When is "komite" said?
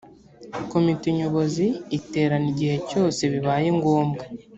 0.71-1.07